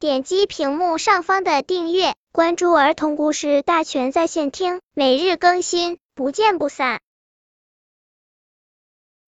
[0.00, 7.00] 点击屏幕上方的订阅，关注儿童故事大全在线听，每日更新，不见不散。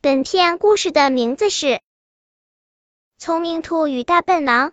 [0.00, 1.66] 本片故事的名字是
[3.18, 4.70] 《聪明兔与大笨狼》。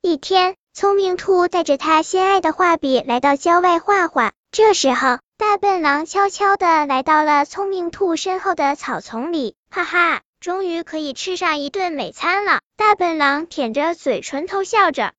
[0.00, 10.22] 一天，聪明兔带着他心爱的画笔来到郊外画画，这时候，大笨狼悄悄的来到了聪明兔身后的草丛里，哈哈。
[10.40, 15.12] 终于可以吃上一顿美餐了，大笨狼舔着嘴唇偷笑着。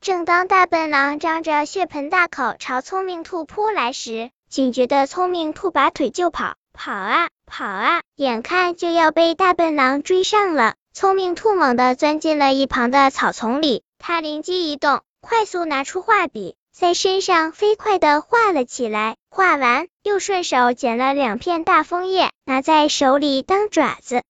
[0.00, 10.74] 正当大笨狼张着血盆大口朝聪明兔扑来时，警觉的聪明兔拔腿就跑，跑啊跑啊，眼看就要被大笨狼追上了。
[10.92, 16.56] 聪明兔猛地钻进了一旁的草丛里，他灵机一动，快速拿出画笔。
[16.78, 24.22] 在身上飞快的画了起来，画完又顺手捡了两片大枫叶，拿在手里当爪子。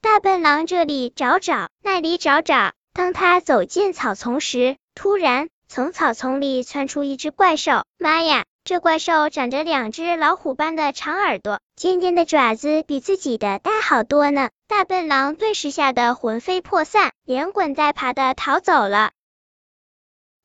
[0.00, 2.70] 大笨狼这里找找，那里找找。
[2.92, 7.82] 当他走进草丛时，突然从草丛里窜出一只怪兽。
[7.98, 14.50] 妈呀，这怪兽长着两只老虎般的长耳朵，尖尖的爪子比自己的大好多呢。
[14.68, 19.10] 大笨狼顿时吓得魂飞魄散，连滚带爬的逃走了。